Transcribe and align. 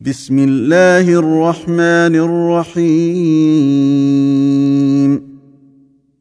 بسم 0.00 0.38
الله 0.38 1.18
الرحمن 1.18 2.14
الرحيم. 2.78 3.34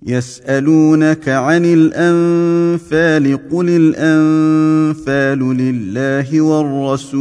يسألونك 0.07 1.29
عن 1.29 1.65
الأنفال 1.65 3.49
قل 3.51 3.69
الأنفال 3.69 5.57
لله 5.57 6.41
والرسول. 6.41 7.13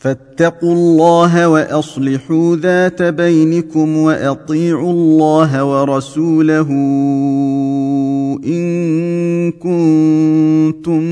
فاتقوا 0.00 0.72
الله 0.72 1.48
وأصلحوا 1.48 2.56
ذات 2.56 3.02
بينكم 3.02 3.96
وأطيعوا 3.96 4.92
الله 4.92 5.64
ورسوله 5.64 6.68
إن 8.44 9.52
كنتم 9.52 11.02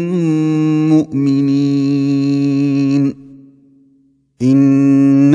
مؤمنين. 0.89 2.39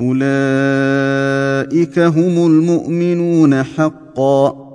أولئك 0.00 1.98
هم 1.98 2.46
المؤمنون 2.46 3.62
حقا. 3.62 4.66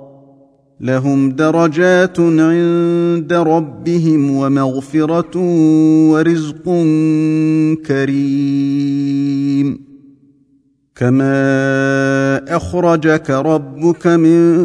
لهم 0.80 1.30
درجات 1.30 2.20
عند 2.20 3.32
ربهم 3.32 4.30
ومغفرة 4.30 5.38
ورزق 6.10 6.64
كريم. 7.86 9.78
كما 10.96 12.56
أخرجك 12.56 13.30
ربك 13.30 14.06
من 14.06 14.62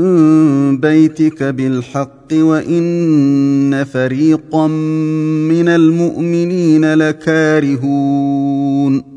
بيتك 0.78 1.44
بالحق 1.44 2.34
وإن 2.34 3.84
فريقا 3.84 4.68
من 5.48 5.70
المؤمنين 5.70 6.94
لكارهون. 6.94 9.17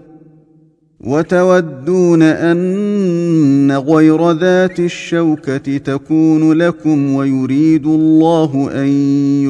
وتودون 1.03 2.21
أن 2.21 3.71
غير 3.71 4.31
ذات 4.31 4.79
الشوكة 4.79 5.77
تكون 5.77 6.53
لكم 6.53 7.13
ويريد 7.15 7.85
الله 7.85 8.69
أن 8.75 8.87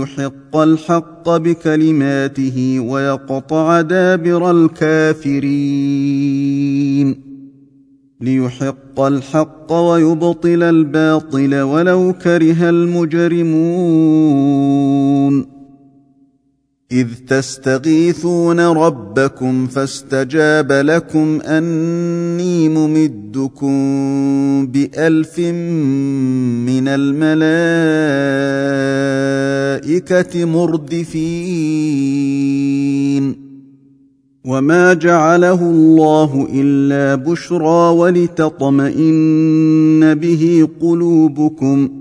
يحق 0.02 0.58
الحق 0.58 1.30
بكلماته 1.38 2.80
ويقطع 2.80 3.82
دابر 3.82 4.52
الكافرين 4.52 5.72
ليحق 8.22 9.00
الحق 9.00 9.74
ويبطل 9.74 10.64
الباطل 10.64 11.62
ولو 11.62 12.14
كره 12.24 12.70
المجرمون 12.70 14.02
إذ 16.92 17.08
تستغيثون 17.28 18.60
ربكم 18.60 19.68
فاستجاب 19.68 20.72
لكم 20.72 21.42
أني 21.42 22.70
ممدكم 22.70 23.72
بألف 24.68 25.40
من 25.40 26.88
الملائكة 29.82 30.46
مردفين. 30.46 31.92
وما 34.46 34.94
جعله 34.94 35.62
الله 35.62 36.48
إلا 36.54 37.16
بشرى 37.16 37.96
ولتطمئن 37.98 39.36
به 40.16 40.68
قلوبكم 40.82 41.88
ۖ 41.88 42.01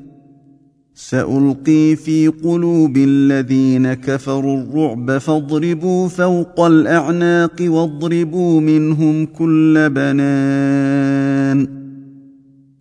سألقي 1.09 1.95
في 1.95 2.27
قلوب 2.27 2.97
الذين 2.97 3.93
كفروا 3.93 4.57
الرعب 4.57 5.17
فاضربوا 5.17 6.07
فوق 6.07 6.65
الأعناق 6.65 7.55
واضربوا 7.61 8.61
منهم 8.61 9.25
كل 9.25 9.89
بنان. 9.89 11.67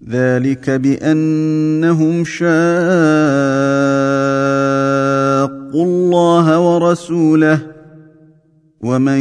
ذلك 0.09 0.71
بأنهم 0.71 2.25
شاقوا 2.25 2.51
الله 5.85 6.61
ورسوله 6.61 7.59
ومن 8.83 9.19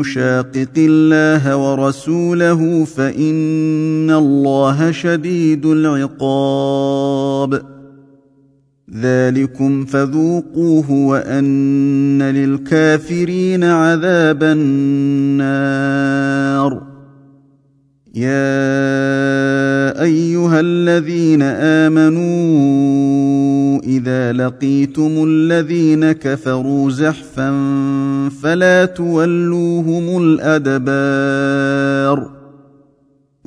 يشاقق 0.00 0.74
الله 0.76 1.56
ورسوله 1.56 2.84
فإن 2.84 4.10
الله 4.10 4.90
شديد 4.90 5.66
العقاب. 5.66 7.77
ذلكم 8.96 9.84
فذوقوه 9.84 10.90
وأن 10.90 12.22
للكافرين 12.22 13.64
عذاب 13.64 14.42
النار. 14.42 15.68
يا 18.14 20.02
أيها 20.02 20.60
الذين 20.60 21.42
آمنوا 21.42 22.28
إذا 23.82 24.32
لقيتم 24.32 25.24
الذين 25.26 26.12
كفروا 26.12 26.90
زحفا 26.90 27.50
فلا 28.42 28.84
تولوهم 28.84 30.22
الأدبار. 30.22 32.37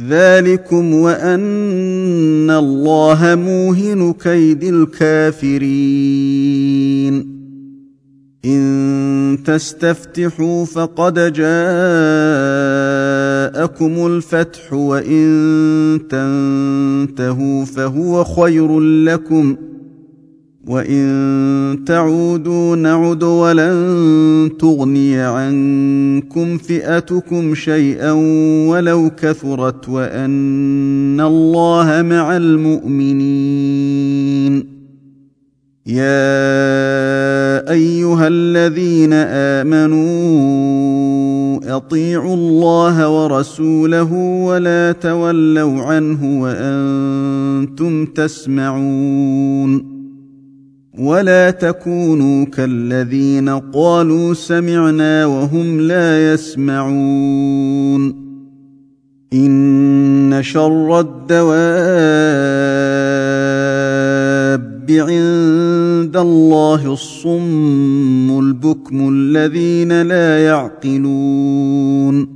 ذلكم 0.00 0.94
وأن 0.94 2.50
الله 2.50 3.34
موهن 3.34 4.12
كيد 4.12 4.64
الكافرين. 4.64 5.56
إن 8.44 9.38
تستفتحوا 9.44 10.64
فقد 10.64 11.14
جاءكم 11.14 11.36
الفتح 14.06 14.72
وإن 14.72 16.00
تنتهوا 16.10 17.64
فهو 17.64 18.24
خير 18.24 18.80
لكم. 18.80 19.56
وان 20.66 21.84
تعودوا 21.86 22.76
نعد 22.76 23.22
ولن 23.22 24.50
تغني 24.58 25.18
عنكم 25.18 26.58
فئتكم 26.58 27.54
شيئا 27.54 28.12
ولو 28.68 29.10
كثرت 29.16 29.88
وان 29.88 31.20
الله 31.20 32.02
مع 32.02 32.36
المؤمنين 32.36 33.76
يا 35.86 36.26
ايها 37.70 38.28
الذين 38.28 39.12
امنوا 39.62 40.16
اطيعوا 41.76 42.34
الله 42.34 43.24
ورسوله 43.24 44.12
ولا 44.44 44.92
تولوا 44.92 45.82
عنه 45.82 46.42
وأنتم 46.42 48.06
تسمعون 48.06 49.95
ولا 50.98 51.50
تكونوا 51.50 52.44
كالذين 52.44 53.48
قالوا 53.48 54.34
سمعنا 54.34 55.26
وهم 55.26 55.80
لا 55.80 56.32
يسمعون. 56.32 58.26
إن 59.32 60.38
شر 60.40 61.00
الدواب 61.00 61.56
عند 64.90 66.16
الله 66.16 66.92
الصم 66.92 68.38
البكم 68.38 69.08
الذين 69.12 70.02
لا 70.02 70.44
يعقلون. 70.44 72.35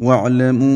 واعلموا 0.00 0.70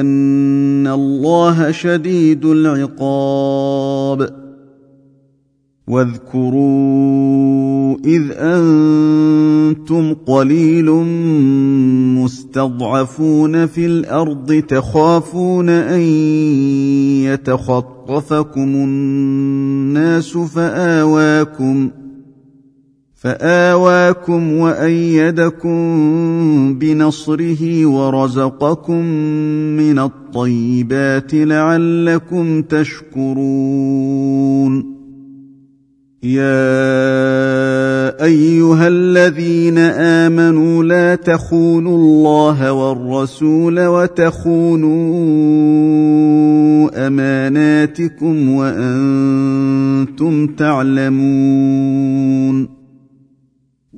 أن 0.00 0.86
الله 0.86 1.70
شديد 1.70 2.44
العقاب. 2.44 4.40
واذكروا 5.90 7.96
إذ 8.04 8.22
أنتم 8.32 10.14
قليل 10.14 10.90
مستضعفون 12.14 13.66
في 13.66 13.86
الأرض 13.86 14.62
تخافون 14.68 15.68
أن 15.68 16.00
يتخطفكم 17.26 18.60
الناس 18.60 20.36
فآواكم 20.36 21.90
فآواكم 23.20 24.52
وأيدكم 24.52 25.78
بنصره 26.78 27.86
ورزقكم 27.86 29.04
من 29.76 29.98
الطيبات 29.98 31.34
لعلكم 31.34 32.62
تشكرون. 32.62 33.80
يا 36.22 36.44
أيها 38.24 38.88
الذين 38.88 39.78
آمنوا 39.78 40.84
لا 40.84 41.14
تخونوا 41.14 41.96
الله 41.96 42.72
والرسول 42.72 43.86
وتخونوا 43.86 44.96
أماناتكم 47.06 48.50
وأنتم 48.50 50.46
تعلمون. 50.46 52.00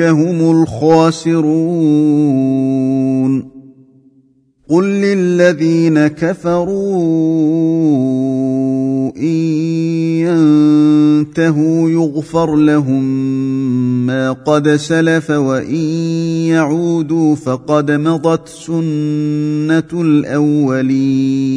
هم 0.00 0.50
الخاسرون 0.50 1.76
قل 4.68 4.84
للذين 4.84 6.06
كفروا 6.06 7.06
ان 9.16 9.22
ينتهوا 10.26 11.90
يغفر 11.90 12.56
لهم 12.56 13.04
ما 14.06 14.32
قد 14.32 14.68
سلف 14.68 15.30
وان 15.30 15.74
يعودوا 16.46 17.34
فقد 17.34 17.90
مضت 17.90 18.48
سنه 18.48 20.00
الاولين 20.02 21.56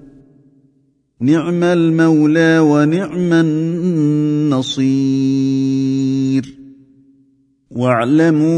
نعم 1.21 1.63
المولى 1.63 2.59
ونعم 2.59 3.33
النصير. 3.33 4.81
واعلموا 7.71 8.51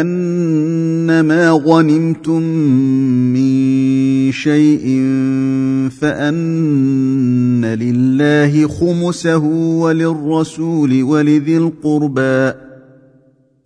انما 0.00 1.50
غنمتم 1.50 2.42
من 3.32 3.52
شيء 4.32 4.86
فأن 6.00 7.64
لله 7.64 8.68
خمسه 8.68 9.44
وللرسول 9.78 11.02
ولذي 11.02 11.56
القربى. 11.56 12.65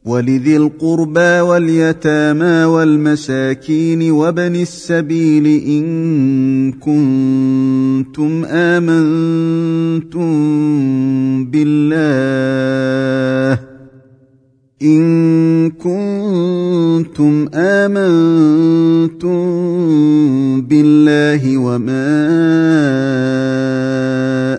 ولذي 0.04 0.56
القربى 0.56 1.40
واليتامى 1.40 2.64
والمساكين 2.64 4.10
وابن 4.10 4.56
السبيل 4.56 5.46
إن 5.66 6.72
كنتم 6.72 8.44
آمنتم 8.44 10.30
بالله 11.44 13.60
إن 14.82 15.70
كنتم 15.70 17.48
آمنتم 17.54 19.30
بالله 20.70 21.58
وما 21.58 22.30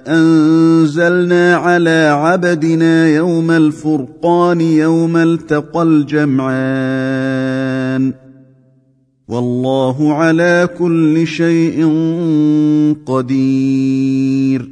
أنزلنا 0.08 1.56
على 1.56 2.10
عبدنا 2.14 3.08
يوم 3.08 3.52
الفرقان 3.52 4.62
يوم 4.62 5.18
التقى 5.18 5.84
الجمعان. 5.84 6.52
والله 9.28 10.14
على 10.14 10.70
كل 10.80 11.28
شيء 11.28 11.86
قدير. 13.06 14.70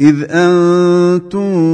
إذ 0.00 0.14
أنتم 0.30 1.73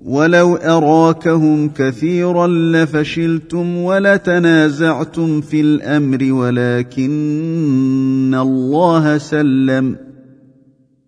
ولو 0.00 0.56
اراكهم 0.56 1.68
كثيرا 1.68 2.46
لفشلتم 2.46 3.76
ولتنازعتم 3.76 5.40
في 5.40 5.60
الامر 5.60 6.32
ولكن 6.32 7.10
الله 8.40 9.18
سلم 9.18 9.96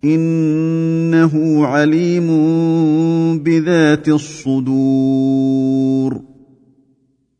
انه 0.03 1.65
عليم 1.65 2.27
بذات 3.43 4.09
الصدور 4.09 5.73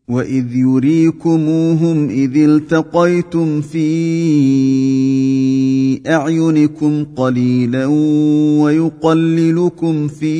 واذ 0.07 0.55
يريكموهم 0.55 2.10
اذ 2.10 2.38
التقيتم 2.38 3.62
في 3.62 3.83
اعينكم 6.07 7.05
قليلا 7.15 7.86
ويقللكم 8.62 10.07
في 10.07 10.33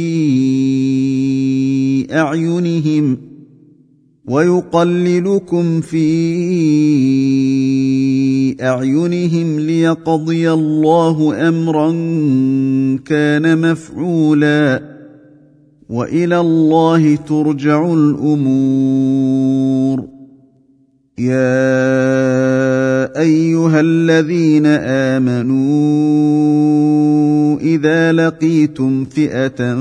اعينهم 2.12 3.17
ويقللكم 4.25 5.82
في 5.82 6.03
اعينهم 8.62 9.60
ليقضي 9.60 10.51
الله 10.51 11.50
امرا 11.50 11.91
كان 13.05 13.72
مفعولا 13.72 14.93
وإلى 15.93 16.39
الله 16.39 17.15
ترجع 17.15 17.93
الأمور. 17.93 20.00
يا 21.17 21.33
أيها 23.19 23.79
الذين 23.79 24.65
آمنوا 25.15 25.63
إذا 27.59 28.12
لقيتم 28.12 29.05
فئة 29.05 29.75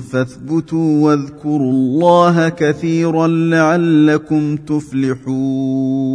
فاثبتوا 0.00 1.04
واذكروا 1.04 1.72
الله 1.72 2.48
كثيرا 2.48 3.26
لعلكم 3.26 4.56
تفلحون. 4.56 6.14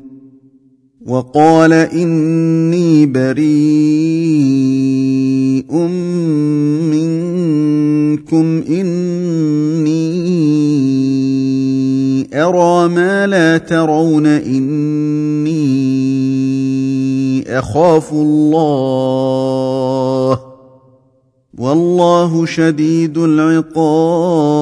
وقال 1.05 1.73
إني 1.73 3.05
بريء 3.05 3.41
منكم 6.91 8.63
إني 8.69 10.01
أرى 12.33 12.87
ما 12.89 13.27
لا 13.27 13.57
ترون 13.57 14.25
إني 14.25 15.61
أخاف 17.59 18.13
الله. 18.13 19.71
والله 21.57 22.45
شديد 22.45 23.17
العقاب. 23.17 24.61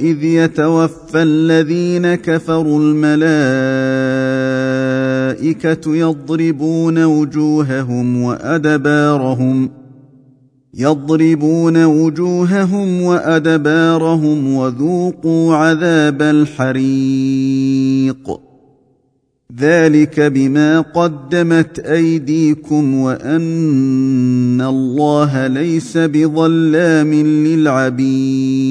اذ 0.00 0.24
يتوفى 0.24 1.22
الذين 1.22 2.14
كفروا 2.14 2.80
الملائكه 5.34 5.96
يضربون 5.96 7.04
وجوههم 7.04 8.22
وادبارهم 8.22 9.70
يضربون 10.74 11.84
وجوههم 11.84 13.02
وادبارهم 13.02 14.54
وذوقوا 14.54 15.54
عذاب 15.54 16.22
الحريق 16.22 17.70
ذلك 19.58 20.20
بما 20.20 20.80
قدمت 20.80 21.78
ايديكم 21.78 22.94
وان 22.94 24.60
الله 24.60 25.46
ليس 25.46 25.96
بظلام 25.98 27.14
للعبيد 27.46 28.70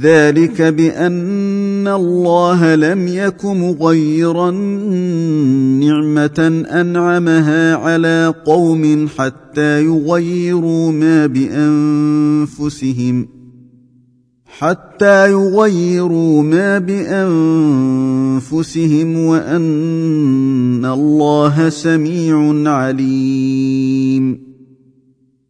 ذلك 0.00 0.62
بأن 0.62 1.88
الله 1.88 2.74
لم 2.74 3.08
يك 3.08 3.44
مغيرا 3.44 4.50
نعمة 5.80 6.64
أنعمها 6.70 7.74
على 7.74 8.34
قوم 8.44 9.08
حتى 9.16 9.84
يغيروا 9.84 10.92
ما 10.92 11.26
بأنفسهم 11.26 13.28
حتى 14.58 15.30
يغيروا 15.30 16.42
ما 16.42 16.78
بأنفسهم 16.78 18.36
وأن 19.16 20.84
الله 20.84 21.68
سميع 21.68 22.70
عليم. 22.70 24.45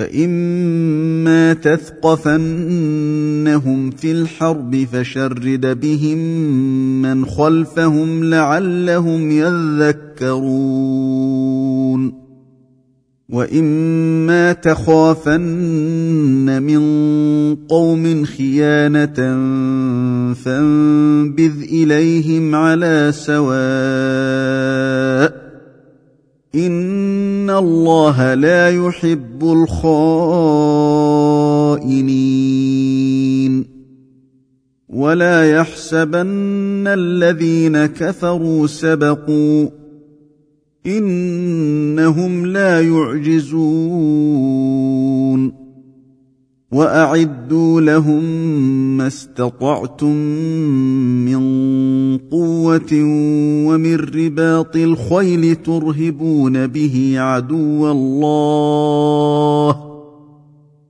فاما 0.00 1.52
تثقفنهم 1.52 2.30
في 3.90 4.12
الحرب 4.12 4.86
فشرد 4.92 5.80
بهم 5.80 6.18
من 7.02 7.26
خلفهم 7.26 8.24
لعلهم 8.24 9.30
يذكرون 9.30 10.70
واما 13.28 14.52
تخافن 14.52 15.42
من 16.62 16.80
قوم 17.68 18.24
خيانه 18.24 19.14
فانبذ 20.34 21.62
اليهم 21.62 22.54
على 22.54 23.12
سواء 23.14 23.50
ان 26.54 27.50
الله 27.50 28.34
لا 28.34 28.70
يحب 28.70 29.42
الخائنين 29.42 30.00
ولا 34.88 35.50
يحسبن 35.50 36.86
الذين 36.86 37.86
كفروا 37.86 38.66
سبقوا 38.66 39.68
انهم 40.86 42.46
لا 42.46 42.80
يعجزون 42.80 44.40
وأعدوا 46.72 47.80
لهم 47.80 48.24
ما 48.96 49.06
استطعتم 49.06 50.16
من 51.24 51.40
قوة 52.18 52.92
ومن 53.66 53.94
رباط 53.96 54.76
الخيل 54.76 55.56
ترهبون 55.56 56.66
به 56.66 57.14
عدو 57.16 57.90
الله 57.90 59.76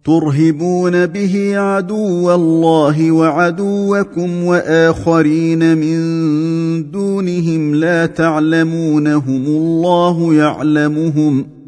ترهبون 0.04 1.06
به 1.06 1.58
عدو 1.58 2.34
الله 2.34 3.12
وعدوكم 3.12 4.44
وآخرين 4.44 5.78
من 5.78 6.90
دونهم 6.90 7.74
لا 7.74 8.06
تعلمونهم 8.06 9.46
الله 9.46 10.34
يعلمهم 10.34 11.59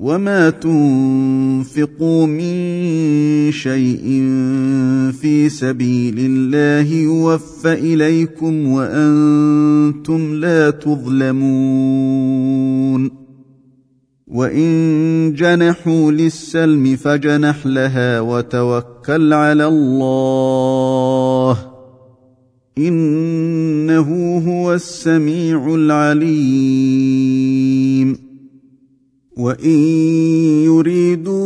وما 0.00 0.50
تنفقوا 0.50 2.26
من 2.26 2.52
شيء 3.52 4.04
في 5.20 5.48
سبيل 5.48 6.14
الله 6.18 6.94
يوفى 6.94 7.72
اليكم 7.72 8.66
وأنتم 8.66 10.34
لا 10.34 10.70
تظلمون 10.70 11.46
وان 14.26 15.32
جنحوا 15.36 16.12
للسلم 16.12 16.96
فجنح 16.96 17.66
لها 17.66 18.20
وتوكل 18.20 19.32
على 19.32 19.66
الله 19.66 21.58
انه 22.78 24.38
هو 24.48 24.74
السميع 24.74 25.74
العليم 25.74 27.75
وإن 29.36 29.78
يريدوا 30.64 31.36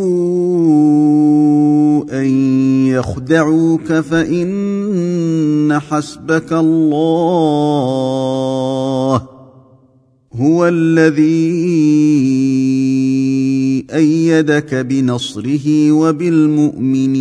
أن 2.13 2.27
يخدعوك 2.87 3.93
فإن 3.93 5.79
حسبك 5.81 6.53
الله 6.53 7.81
هو 10.35 10.69
الذي 10.69 11.81
أيدك 13.95 14.75
بنصره 14.75 15.93
وبالمؤمنين. 15.93 17.21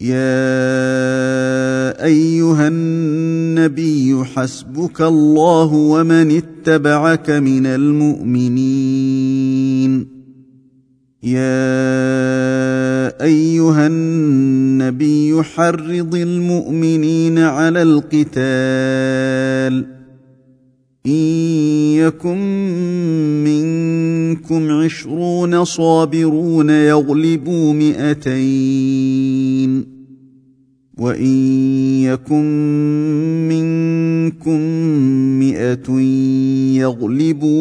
يا 0.00 0.16
أيها 2.04 2.68
النبي 2.68 4.24
حسبك 4.24 5.00
الله 5.00 5.72
ومن 5.72 6.36
اتبعك 6.36 7.30
من 7.30 7.66
المؤمنين. 7.66 9.00
يا 11.22 11.40
أيها 13.22 13.86
النبي 13.86 15.42
حرض 15.42 16.14
المؤمنين 16.14 17.38
على 17.38 17.82
القتال. 17.82 18.40
ان 21.06 21.12
يكن 21.96 22.38
منكم 23.44 24.70
عشرون 24.70 25.64
صابرون 25.64 26.70
يغلبوا 26.70 27.72
مئتين 27.72 29.20
وان 30.98 31.26
يكن 32.02 32.44
منكم 33.48 34.60
مئه 35.38 35.90
يغلبوا 36.80 37.60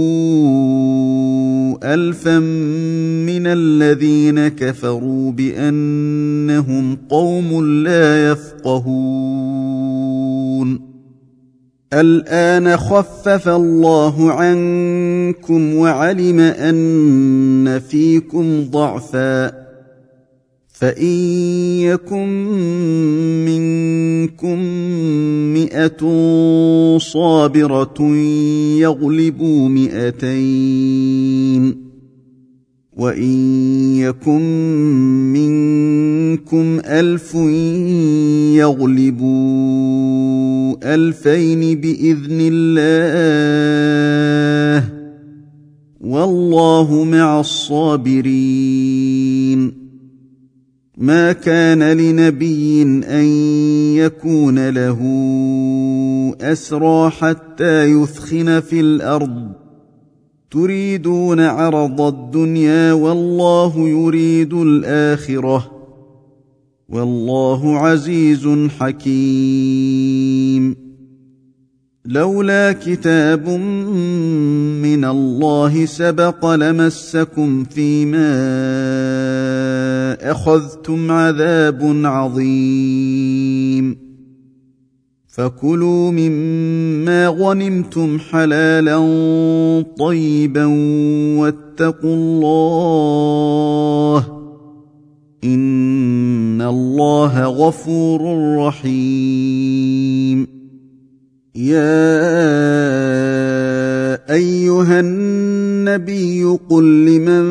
الفا 1.93 2.39
من 2.39 3.47
الذين 3.47 4.47
كفروا 4.47 5.31
بانهم 5.31 6.97
قوم 7.09 7.65
لا 7.65 8.31
يفقهون 8.31 9.69
الآن 11.93 12.77
خفف 12.77 13.47
الله 13.47 14.31
عنكم 14.31 15.75
وعلم 15.75 16.39
أن 16.39 17.79
فيكم 17.79 18.63
ضعفا 18.71 19.69
فإن 20.73 21.15
يكن 21.81 22.27
منكم 23.45 24.59
مئة 25.53 26.01
صابرة 26.97 28.01
يغلبوا 28.79 29.69
مئتين 29.69 31.09
وان 32.99 33.95
يكن 33.95 34.41
منكم 35.33 36.79
الف 36.85 37.35
يغلبوا 38.59 40.75
الفين 40.95 41.81
باذن 41.81 42.39
الله 42.53 42.89
والله 46.01 47.03
مع 47.03 47.39
الصابرين 47.39 48.29
ما 50.97 51.31
كان 51.31 51.83
لنبي 51.83 52.81
ان 53.07 53.25
يكون 53.95 54.69
له 54.69 54.99
اسرى 56.41 57.09
حتى 57.09 57.85
يثخن 57.85 58.59
في 58.59 58.79
الأرض 58.79 59.58
تريدون 60.51 61.39
عرض 61.39 62.01
الدنيا 62.01 62.93
والله 62.93 63.89
يريد 63.89 64.53
الآخرة 64.53 65.71
والله 66.89 67.77
عزيز 67.77 68.49
حكيم. 68.79 70.75
لولا 72.05 72.71
كتاب 72.71 73.49
من 73.49 75.05
الله 75.05 75.85
سبق 75.85 76.55
لمسكم 76.55 77.63
فيما 77.63 78.31
أخذتم 80.31 81.11
عذاب 81.11 82.01
عظيم. 82.05 84.08
فكلوا 85.39 86.11
مما 86.11 87.27
غنمتم 87.27 88.19
حلالا 88.19 88.97
طيبا 89.99 90.65
واتقوا 91.39 92.15
الله 92.15 94.27
إن 95.43 96.61
الله 96.61 97.43
غفور 97.43 98.21
رحيم. 98.57 100.47
يا 101.55 101.99
أيها 104.33 104.99
النبي 104.99 106.43
قل 106.69 107.05
لمن 107.05 107.45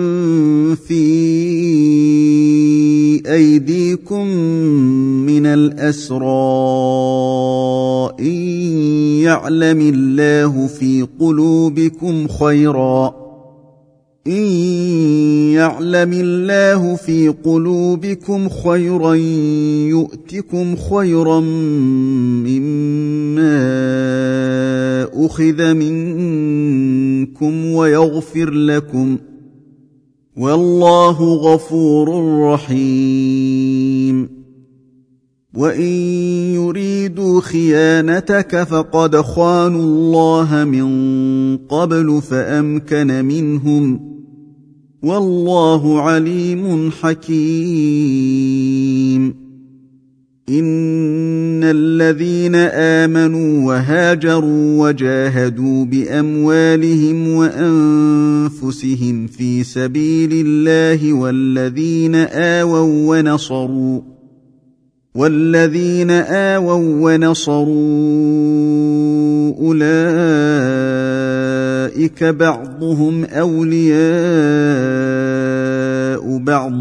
في 0.74 1.04
أيديكم 3.26 4.26
من 5.26 5.46
الأسرى 5.46 6.28
ان 8.20 8.34
يعلم 9.22 9.80
الله 9.80 10.66
في 10.66 11.06
قلوبكم 11.20 12.28
خيرا 12.28 13.14
ان 14.26 14.42
يعلم 15.52 16.12
الله 16.12 16.94
في 16.96 17.28
قلوبكم 17.28 18.48
خيرا 18.48 19.14
يؤتكم 19.88 20.76
خيرا 20.76 21.40
مما 22.44 23.58
اخذ 25.26 25.74
منكم 25.74 27.66
ويغفر 27.66 28.50
لكم 28.50 29.18
والله 30.36 31.34
غفور 31.34 32.38
رحيم 32.52 34.37
وان 35.54 35.92
يريدوا 36.54 37.40
خيانتك 37.40 38.62
فقد 38.62 39.16
خانوا 39.16 39.82
الله 39.82 40.64
من 40.64 40.88
قبل 41.56 42.22
فامكن 42.30 43.24
منهم 43.24 44.00
والله 45.02 46.00
عليم 46.00 46.90
حكيم. 46.90 48.48
ان 50.48 51.64
الذين 51.64 52.54
امنوا 52.54 53.66
وهاجروا 53.66 54.88
وجاهدوا 54.88 55.84
باموالهم 55.84 57.28
وانفسهم 57.28 59.26
في 59.26 59.64
سبيل 59.64 60.46
الله 60.46 61.12
والذين 61.12 62.14
اووا 62.14 63.16
ونصروا 63.16 64.17
والذين 65.18 66.10
آووا 66.10 67.14
ونصروا 67.14 67.68
أولئك 69.58 69.90
بعضهم 72.24 73.24
أولياء 73.24 73.98
بعض. 76.38 76.72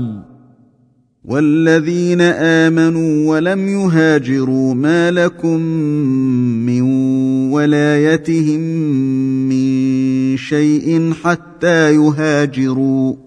والذين 1.25 2.21
آمنوا 2.21 3.29
ولم 3.29 3.67
يهاجروا 3.67 4.73
ما 4.73 5.11
لكم 5.11 5.61
من 6.65 6.81
ولايتهم 7.51 8.59
من 9.49 10.37
شيء 10.37 11.13
حتى 11.23 11.95
يهاجروا. 11.95 13.26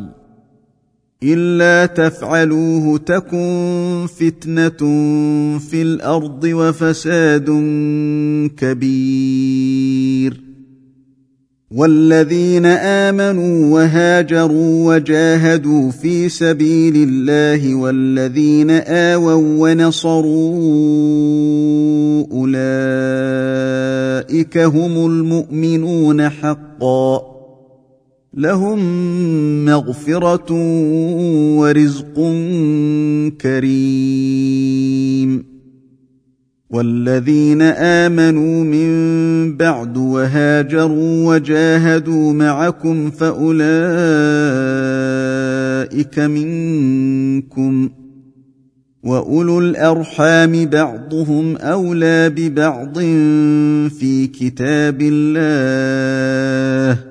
إلا 1.23 1.85
تفعلوه 1.85 2.97
تكن 2.97 4.07
فتنة 4.19 4.77
في 5.59 5.81
الأرض 5.81 6.43
وفساد 6.43 7.45
كبير. 8.57 10.41
والذين 11.71 12.65
آمنوا 12.65 13.73
وهاجروا 13.73 14.95
وجاهدوا 14.95 15.91
في 15.91 16.29
سبيل 16.29 17.09
الله 17.09 17.75
والذين 17.75 18.71
آووا 18.71 19.69
ونصروا 19.69 20.55
أولئك 22.31 24.57
هم 24.57 25.05
المؤمنون 25.05 26.29
حقا. 26.29 27.30
لهم 28.33 28.79
مغفرة 29.65 30.53
ورزق 31.57 32.15
كريم. 33.41 35.45
والذين 36.69 37.61
آمنوا 37.61 38.63
من 38.63 39.57
بعد 39.57 39.97
وهاجروا 39.97 41.35
وجاهدوا 41.35 42.33
معكم 42.33 43.11
فأولئك 43.11 43.59
منكم. 46.19 47.89
وأولو 49.03 49.59
الأرحام 49.59 50.65
بعضهم 50.65 51.57
أولى 51.57 52.29
ببعض 52.29 52.99
في 53.89 54.27
كتاب 54.27 55.01
الله. 55.01 57.10